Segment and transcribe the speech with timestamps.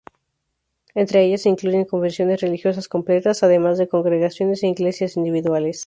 [0.95, 5.79] Entre ellas se incluyen confesiones religiosas completas, además de congregaciones e iglesias individuales.